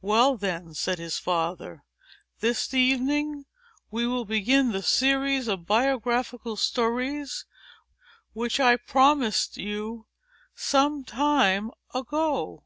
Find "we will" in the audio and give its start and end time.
3.92-4.24